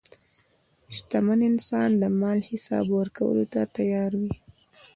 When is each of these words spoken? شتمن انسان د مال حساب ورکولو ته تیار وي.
شتمن 0.95 1.39
انسان 1.51 1.89
د 2.01 2.03
مال 2.19 2.39
حساب 2.49 2.85
ورکولو 2.99 3.43
ته 3.53 3.61
تیار 3.75 4.11
وي. 4.21 4.31